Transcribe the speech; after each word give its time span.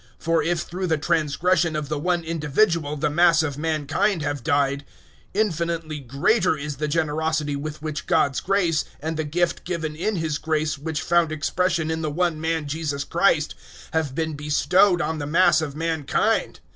For 0.17 0.41
if 0.41 0.61
through 0.61 0.87
the 0.87 0.97
transgression 0.97 1.75
of 1.75 1.87
the 1.87 1.99
one 1.99 2.23
individual 2.23 2.95
the 2.97 3.11
mass 3.11 3.43
of 3.43 3.55
mankind 3.55 4.23
have 4.23 4.43
died, 4.43 4.83
infinitely 5.35 5.99
greater 5.99 6.57
is 6.57 6.77
the 6.77 6.87
generosity 6.87 7.55
with 7.55 7.83
which 7.83 8.07
God's 8.07 8.39
grace, 8.39 8.83
and 8.99 9.15
the 9.15 9.23
gift 9.23 9.63
given 9.63 9.95
in 9.95 10.15
His 10.15 10.39
grace 10.39 10.75
which 10.79 11.03
found 11.03 11.31
expression 11.31 11.91
in 11.91 12.01
the 12.01 12.09
one 12.09 12.41
man 12.41 12.67
Jesus 12.67 13.03
Christ, 13.03 13.53
have 13.93 14.15
been 14.15 14.33
bestowed 14.33 15.01
on 15.03 15.19
the 15.19 15.27
mass 15.27 15.61
of 15.61 15.75
mankind. 15.75 16.61